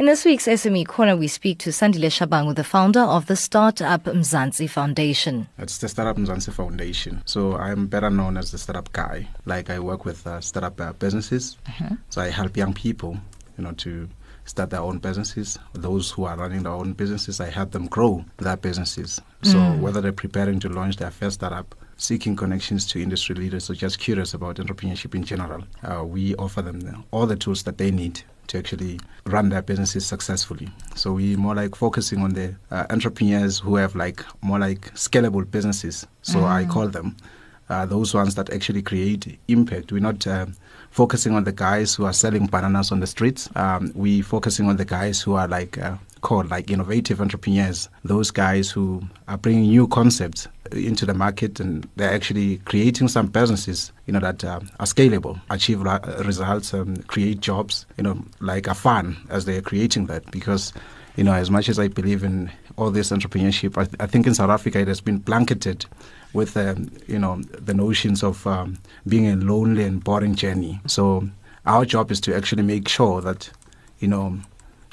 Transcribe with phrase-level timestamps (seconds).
[0.00, 4.02] In this week's SME Corner, we speak to Sandile Shabangu, the founder of the Startup
[4.02, 5.46] Mzansi Foundation.
[5.58, 7.20] It's the Startup Mzansi Foundation.
[7.26, 9.28] So I'm better known as the startup guy.
[9.44, 11.58] Like I work with uh, startup uh, businesses.
[11.68, 11.96] Uh-huh.
[12.08, 13.18] So I help young people,
[13.58, 14.08] you know, to
[14.46, 15.58] start their own businesses.
[15.74, 19.20] Those who are running their own businesses, I help them grow their businesses.
[19.42, 19.80] So mm.
[19.80, 23.98] whether they're preparing to launch their first startup, seeking connections to industry leaders, or just
[23.98, 28.22] curious about entrepreneurship in general, uh, we offer them all the tools that they need
[28.46, 30.68] to actually run their businesses successfully.
[30.96, 35.48] So we more like focusing on the uh, entrepreneurs who have like more like scalable
[35.48, 36.06] businesses.
[36.22, 36.46] So mm.
[36.46, 37.16] I call them
[37.70, 39.92] uh, those ones that actually create impact.
[39.92, 40.46] We're not uh,
[40.90, 43.48] focusing on the guys who are selling bananas on the streets.
[43.54, 47.88] Um, we focusing on the guys who are like uh, called like innovative entrepreneurs.
[48.04, 53.28] Those guys who are bringing new concepts into the market and they're actually creating some
[53.28, 58.22] businesses, you know, that uh, are scalable, achieve ra- results, um, create jobs, you know,
[58.40, 60.28] like a fun as they're creating that.
[60.30, 60.72] Because,
[61.16, 64.26] you know, as much as I believe in all this entrepreneurship, I, th- I think
[64.26, 65.86] in South Africa it has been blanketed
[66.32, 70.80] with, um, you know, the notions of um, being a lonely and boring journey.
[70.86, 71.28] So
[71.66, 73.50] our job is to actually make sure that,
[73.98, 74.38] you know,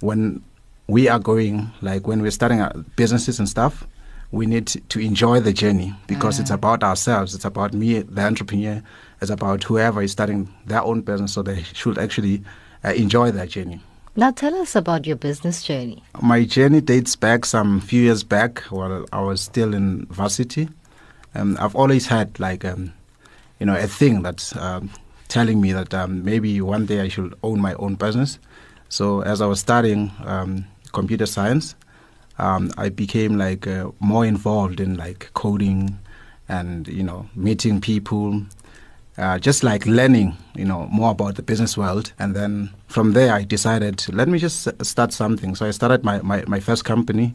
[0.00, 0.42] when
[0.86, 2.62] we are going, like when we're starting
[2.96, 3.86] businesses and stuff,
[4.30, 6.54] we need to enjoy the journey because it's mm.
[6.54, 7.34] about ourselves.
[7.34, 8.82] It's about me, the entrepreneur.
[9.20, 12.42] It's about whoever is starting their own business, so they should actually
[12.82, 13.80] uh, enjoy their journey.
[14.14, 16.02] Now, tell us about your business journey.
[16.20, 20.68] My journey dates back some few years back while I was still in varsity.
[21.34, 22.92] Um, I've always had like, um,
[23.58, 24.90] you know, a thing that's um,
[25.28, 28.38] telling me that um, maybe one day I should own my own business.
[28.90, 31.74] So as I was studying um, computer science,
[32.38, 35.98] um, I became like uh, more involved in like coding
[36.50, 38.42] and you know meeting people,
[39.18, 42.12] uh, just like learning you know more about the business world.
[42.18, 45.54] And then from there, I decided let me just start something.
[45.54, 47.34] So I started my my, my first company.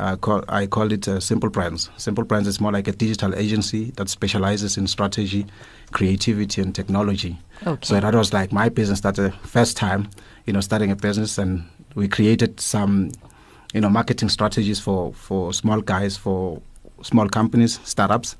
[0.00, 1.90] Uh, call, I called it uh, Simple Brands.
[1.96, 5.44] Simple Brands is more like a digital agency that specializes in strategy,
[5.90, 7.36] creativity, and technology.
[7.66, 7.84] Okay.
[7.84, 9.00] So that was like my business.
[9.00, 10.08] That the first time,
[10.46, 11.64] you know, starting a business, and
[11.96, 13.10] we created some
[13.74, 16.60] you know, marketing strategies for, for small guys, for
[17.02, 18.36] small companies, startups.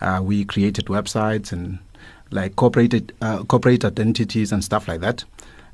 [0.00, 1.78] Uh, we created websites and
[2.32, 5.24] like corporate, uh, corporate identities and stuff like that.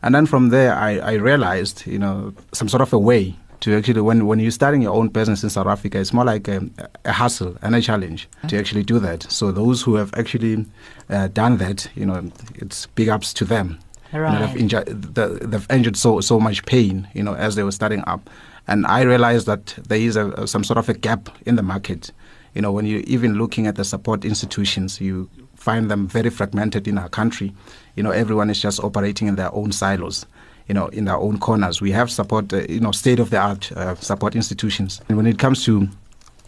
[0.03, 3.77] And then from there, I, I realized, you know, some sort of a way to
[3.77, 6.63] actually, when, when you're starting your own business in South Africa, it's more like a,
[7.05, 9.25] a hustle and a challenge to actually do that.
[9.25, 10.65] So those who have actually
[11.11, 13.79] uh, done that, you know, it's big ups to them.
[14.13, 14.33] Right.
[14.33, 15.15] You know, they've, enjoyed,
[15.51, 18.31] they've endured so, so much pain, you know, as they were starting up.
[18.69, 22.13] And I realized that there is a, some sort of a gap in the market.
[22.55, 25.29] You know, when you're even looking at the support institutions, you
[25.69, 27.53] find them very fragmented in our country.
[27.95, 30.27] You know, everyone is just operating in their own silos
[30.69, 31.81] you know, in their own corners.
[31.81, 35.01] We have support, uh, you know, state of the art uh, support institutions.
[35.09, 35.89] And when it comes to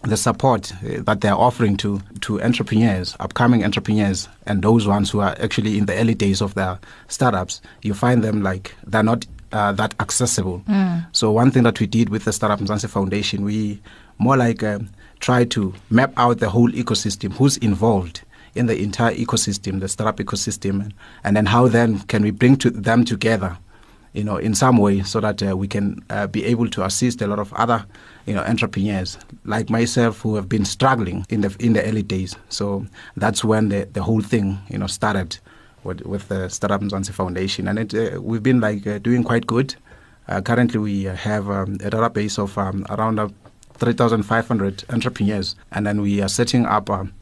[0.02, 5.20] the support uh, that they're offering to, to entrepreneurs, upcoming entrepreneurs, and those ones who
[5.20, 9.26] are actually in the early days of their startups, you find them like they're not
[9.52, 10.62] uh, that accessible.
[10.68, 11.06] Mm.
[11.12, 13.80] So one thing that we did with the Startup Mzansi Foundation, we
[14.18, 14.80] more like uh,
[15.20, 18.20] try to map out the whole ecosystem, who's involved
[18.54, 20.94] in the entire ecosystem, the startup ecosystem, and,
[21.24, 23.56] and then how then can we bring to them together,
[24.12, 27.22] you know, in some way, so that uh, we can uh, be able to assist
[27.22, 27.84] a lot of other,
[28.26, 32.36] you know, entrepreneurs like myself who have been struggling in the in the early days.
[32.48, 35.38] So that's when the the whole thing, you know, started
[35.84, 39.46] with, with the Startup Mzansi Foundation, and it, uh, we've been like uh, doing quite
[39.46, 39.74] good.
[40.28, 43.28] Uh, currently, we have um, a database of um, around uh,
[43.74, 47.12] 3,500 entrepreneurs, and then we are setting up um,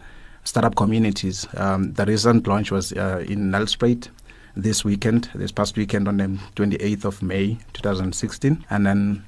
[0.48, 1.46] startup communities.
[1.56, 4.08] Um, the recent launch was uh, in Nelspruit
[4.56, 9.24] this weekend, this past weekend on the 28th of May 2016, and then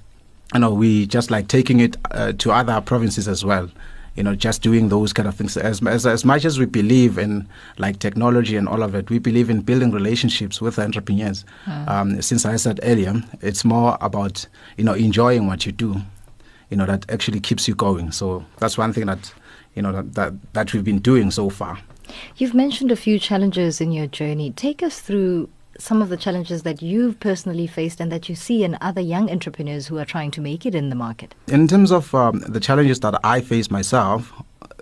[0.54, 3.70] you know we just like taking it uh, to other provinces as well
[4.16, 5.56] you know, just doing those kind of things.
[5.56, 7.48] As, as, as much as we believe in
[7.78, 11.44] like technology and all of it, we believe in building relationships with entrepreneurs.
[11.64, 11.88] Mm.
[11.88, 16.02] Um, since I said earlier, it's more about, you know, enjoying what you do,
[16.70, 18.11] you know, that actually keeps you going.
[18.12, 19.32] So that's one thing that,
[19.75, 21.78] you know, that, that, that we've been doing so far.
[22.37, 24.50] You've mentioned a few challenges in your journey.
[24.50, 28.64] Take us through some of the challenges that you've personally faced and that you see
[28.64, 31.34] in other young entrepreneurs who are trying to make it in the market?
[31.49, 34.32] In terms of um, the challenges that I face myself,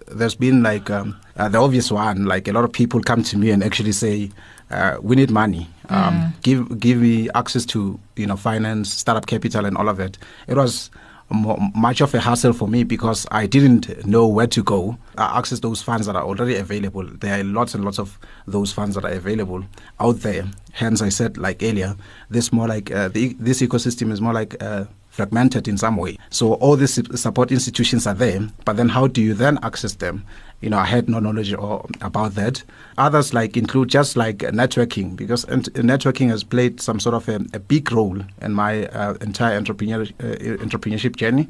[0.08, 2.24] there's been like um, uh, the obvious one.
[2.24, 4.30] Like a lot of people come to me and actually say,
[4.70, 5.68] uh, "We need money.
[5.90, 6.42] Um, mm.
[6.42, 10.56] Give give me access to you know finance, startup capital, and all of it." It
[10.56, 10.90] was
[11.30, 14.96] much of a hassle for me because I didn't know where to go.
[15.16, 17.04] I access those funds that are already available.
[17.04, 19.64] There are lots and lots of those funds that are available
[20.00, 20.46] out there.
[20.72, 21.96] Hence, I said like earlier,
[22.30, 24.62] this more like uh, the, this ecosystem is more like.
[24.62, 24.84] Uh,
[25.18, 26.16] fragmented in some way.
[26.30, 30.24] So all these support institutions are there, but then how do you then access them?
[30.60, 32.62] You know, I had no knowledge or, about that.
[32.96, 37.60] Others like include just like networking because networking has played some sort of a, a
[37.60, 41.48] big role in my uh, entire entrepreneur, uh, entrepreneurship journey.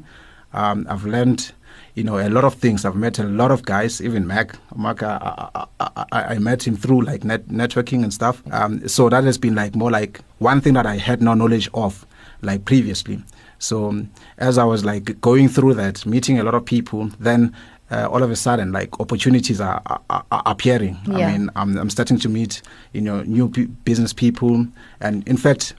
[0.53, 1.51] Um, I've learned
[1.95, 2.85] you know, a lot of things.
[2.85, 4.55] I've met a lot of guys, even Mac.
[4.75, 8.41] Mac, I, I, I, I met him through like net, networking and stuff.
[8.51, 11.69] Um, so that has been like more like one thing that I had no knowledge
[11.73, 12.05] of,
[12.41, 13.21] like previously.
[13.57, 17.53] So um, as I was like going through that, meeting a lot of people, then
[17.91, 20.97] uh, all of a sudden, like opportunities are, are, are appearing.
[21.05, 21.27] Yeah.
[21.27, 22.61] I mean, I'm, I'm, starting to meet,
[22.93, 24.67] you know, new p- business people,
[24.99, 25.73] and in fact,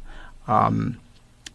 [0.48, 0.98] um,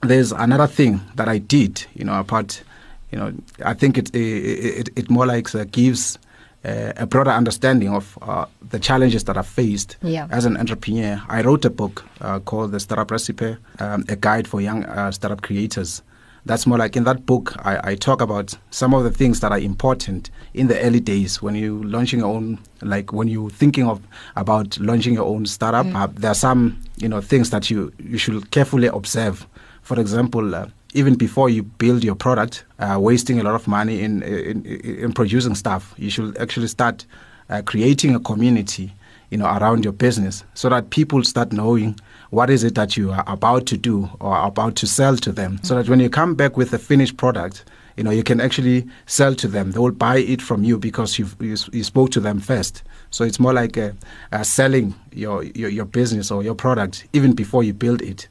[0.02, 2.64] there's another thing that I did, you know, apart,
[3.12, 6.18] you know, I think it it, it, it more like uh, gives
[6.64, 10.28] uh, a broader understanding of uh, the challenges that I faced yeah.
[10.32, 11.22] as an entrepreneur.
[11.28, 15.12] I wrote a book uh, called The Startup Recipe, um, a guide for young uh,
[15.12, 16.02] startup creators
[16.46, 19.52] that's more like in that book, I, I, talk about some of the things that
[19.52, 23.88] are important in the early days when you're launching your own, like when you're thinking
[23.88, 24.02] of
[24.36, 25.88] about launching your own startup.
[25.88, 25.96] Mm.
[25.96, 29.48] Uh, there are some, you know, things that you you should carefully observe.
[29.82, 34.02] For example, uh, even before you build your product, uh, wasting a lot of money
[34.02, 37.06] in, in, in producing stuff, you should actually start
[37.50, 38.94] uh, creating a community,
[39.36, 42.00] you know, around your business so that people start knowing
[42.30, 45.60] what is it that you are about to do or about to sell to them.
[45.62, 47.66] So that when you come back with a finished product
[47.98, 49.72] you know you can actually sell to them.
[49.72, 52.84] They will buy it from you because you you spoke to them first.
[53.10, 53.78] So it's more like
[54.44, 58.30] selling your, your your business or your product even before you build it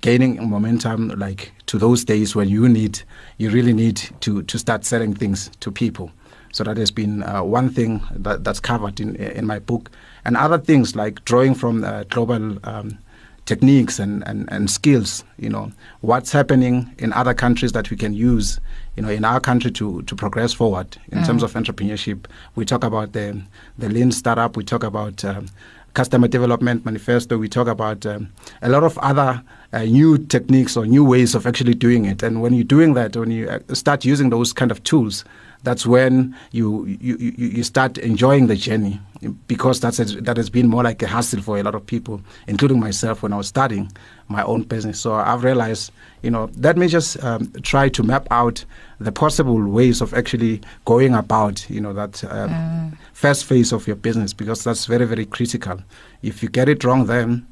[0.00, 3.00] gaining momentum like to those days when you need
[3.38, 6.10] you really need to to start selling things to people
[6.56, 9.90] so that has been uh, one thing that, that's covered in in my book
[10.24, 12.98] and other things like drawing from uh, global um,
[13.44, 15.70] techniques and, and, and skills, you know,
[16.00, 18.58] what's happening in other countries that we can use,
[18.96, 21.26] you know, in our country to, to progress forward in mm.
[21.26, 22.26] terms of entrepreneurship.
[22.56, 23.40] We talk about the,
[23.78, 25.46] the lean startup, we talk about um,
[25.94, 28.32] customer development manifesto, we talk about um,
[28.62, 29.42] a lot of other
[29.72, 32.24] uh, new techniques or new ways of actually doing it.
[32.24, 35.24] And when you're doing that, when you uh, start using those kind of tools,
[35.66, 39.00] that's when you, you, you start enjoying the journey
[39.48, 42.20] because that's a, that has been more like a hassle for a lot of people,
[42.46, 43.90] including myself when I was starting
[44.28, 45.00] my own business.
[45.00, 45.90] So I've realized,
[46.22, 48.64] you know, let me just um, try to map out
[49.00, 52.98] the possible ways of actually going about, you know, that um, mm.
[53.12, 55.82] first phase of your business because that's very, very critical.
[56.22, 57.44] If you get it wrong then,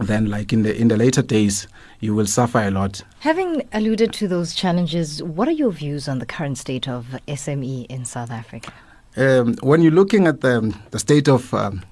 [0.00, 1.68] then like in the in the later days
[2.00, 3.02] you will suffer a lot.
[3.20, 7.86] Having alluded to those challenges, what are your views on the current state of SME
[7.86, 8.72] in South Africa?
[9.16, 11.82] Um, when you're looking at the, the state of, um,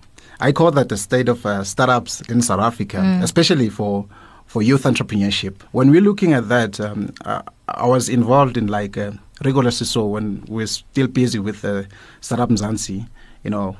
[0.40, 3.22] I call that the state of uh, startups in South Africa, mm.
[3.22, 4.06] especially for
[4.44, 5.62] for youth entrepreneurship.
[5.70, 9.12] When we're looking at that, um, uh, I was involved in like uh,
[9.42, 11.84] rigorously so when we're still busy with uh,
[12.20, 13.08] Startup Mzansi,
[13.44, 13.78] you know,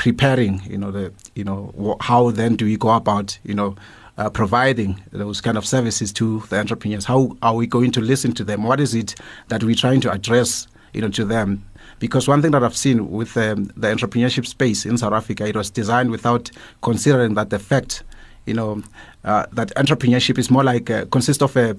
[0.00, 3.76] preparing, you know, the you know how then do we go about, you know,
[4.16, 7.04] uh, providing those kind of services to the entrepreneurs?
[7.04, 8.62] How are we going to listen to them?
[8.62, 9.14] What is it
[9.48, 11.62] that we're trying to address, you know, to them?
[11.98, 15.54] Because one thing that I've seen with um, the entrepreneurship space in South Africa, it
[15.54, 16.50] was designed without
[16.80, 18.02] considering that the fact,
[18.46, 18.82] you know,
[19.24, 21.76] uh, that entrepreneurship is more like uh, consists of a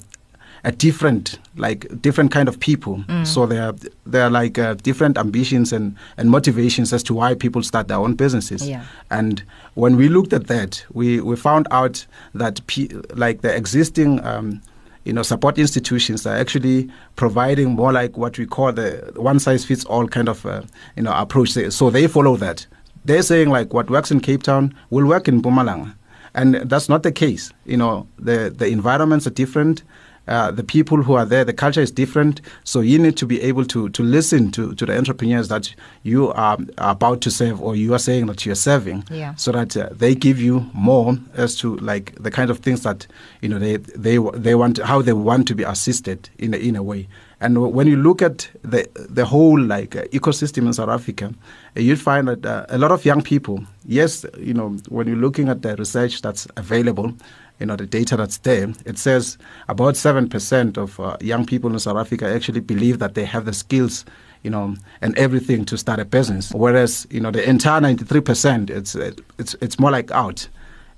[0.63, 2.97] a different like different kind of people.
[3.07, 3.25] Mm.
[3.25, 7.33] so there are there are like uh, different ambitions and and motivations as to why
[7.36, 8.67] people start their own businesses.
[8.67, 8.83] Yeah.
[9.09, 9.43] and
[9.75, 12.05] when we looked at that we we found out
[12.36, 14.62] that pe- like the existing um,
[15.03, 19.65] you know support institutions are actually providing more like what we call the one size
[19.65, 20.62] fits all kind of uh,
[20.95, 21.50] you know approach.
[21.71, 22.67] So they follow that.
[23.05, 25.95] They're saying like what works in Cape Town will work in Mpumalanga.
[26.33, 27.51] And that's not the case.
[27.65, 29.83] You know the the environments are different
[30.27, 32.41] uh, the people who are there, the culture is different.
[32.63, 35.73] So you need to be able to to listen to, to the entrepreneurs that
[36.03, 39.35] you are about to serve or you are saying that you are serving, yeah.
[39.35, 43.07] so that uh, they give you more as to like the kind of things that
[43.41, 46.75] you know they they they want how they want to be assisted in a, in
[46.75, 47.07] a way.
[47.41, 51.33] And when you look at the the whole like uh, ecosystem in South Africa,
[51.75, 53.65] uh, you'd find that uh, a lot of young people.
[53.85, 57.15] Yes, you know when you're looking at the research that's available,
[57.62, 59.38] you know, the data that's there, it says
[59.70, 63.53] about 7% of uh, young people in South Africa actually believe that they have the
[63.53, 64.03] skills,
[64.41, 66.51] you know, and everything to start a business.
[66.51, 70.50] Whereas, you know, the entire 93%, it's, it's, it's more like out.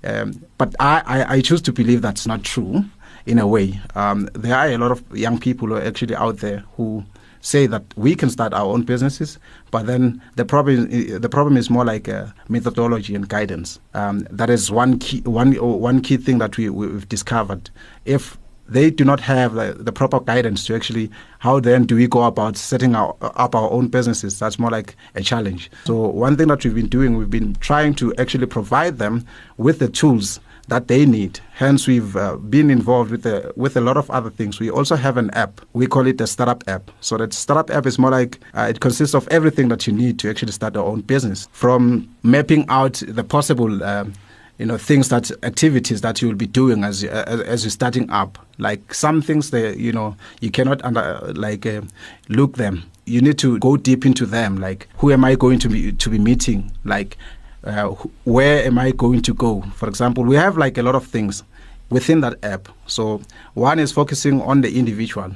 [0.04, 2.84] Um, but I, I, I choose to believe that's not true
[3.26, 3.78] in a way.
[3.94, 7.04] Um, there are a lot of young people who are actually out there who
[7.44, 9.38] say that we can start our own businesses,
[9.70, 10.88] but then the problem
[11.20, 13.78] the problem is more like a methodology and guidance.
[13.92, 17.70] Um, that is one key one one key thing that we we've discovered.
[18.04, 21.10] If they do not have the, the, proper guidance to actually
[21.40, 24.96] how then do we go about setting our, up our own businesses that's more like
[25.14, 28.96] a challenge so one thing that we've been doing we've been trying to actually provide
[28.96, 29.22] them
[29.58, 31.40] with the tools that they need.
[31.54, 34.60] Hence, we've uh, been involved with a, with a lot of other things.
[34.60, 35.60] We also have an app.
[35.72, 36.90] We call it a startup app.
[37.00, 40.18] So that startup app is more like uh, it consists of everything that you need
[40.20, 43.82] to actually start your own business, from mapping out the possible.
[43.82, 44.14] Um,
[44.58, 48.08] you know things that activities that you will be doing as as, as you're starting
[48.10, 51.80] up like some things that you know you cannot under like uh,
[52.28, 55.68] look them you need to go deep into them like who am i going to
[55.68, 57.16] be to be meeting like
[57.64, 57.88] uh,
[58.24, 59.62] where am I going to go?
[59.74, 61.42] For example, we have like a lot of things
[61.90, 62.68] within that app.
[62.86, 63.20] So
[63.54, 65.32] one is focusing on the individual.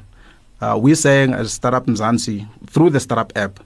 [0.61, 3.61] Uh, we're saying as Startup Mzansi, through the startup app,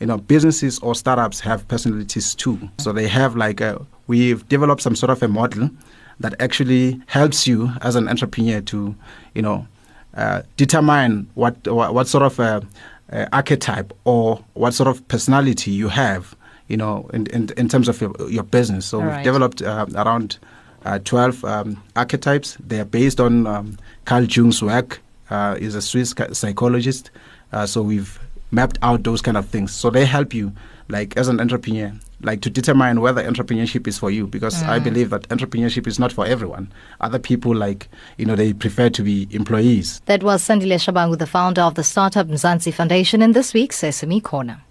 [0.00, 2.58] you know, businesses or startups have personalities too.
[2.78, 5.70] So they have like a, we've developed some sort of a model
[6.20, 8.94] that actually helps you as an entrepreneur to,
[9.34, 9.66] you know,
[10.16, 12.62] uh, determine what, what, what sort of a,
[13.08, 16.36] a archetype or what sort of personality you have
[16.68, 18.86] you know, in, in, in terms of your, your business.
[18.86, 19.24] So All we've right.
[19.24, 20.38] developed uh, around
[20.84, 22.56] uh, 12 um, archetypes.
[22.64, 25.00] They are based on um, Carl Jung's work.
[25.30, 27.10] Uh, he's a Swiss psychologist.
[27.52, 28.18] Uh, so we've
[28.50, 29.72] mapped out those kind of things.
[29.72, 30.52] So they help you,
[30.88, 31.92] like as an entrepreneur,
[32.22, 34.26] like to determine whether entrepreneurship is for you.
[34.26, 34.68] Because mm.
[34.68, 36.72] I believe that entrepreneurship is not for everyone.
[37.00, 40.00] Other people, like you know, they prefer to be employees.
[40.06, 44.22] That was Sandile Shabangu, the founder of the startup Mzansi Foundation, in this week's SME
[44.22, 44.64] Corner.